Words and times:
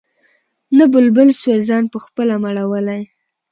نه 0.77 0.85
بلبل 0.93 1.29
سوای 1.41 1.59
ځان 1.69 1.83
پخپله 1.93 2.35
مړولای 2.43 3.01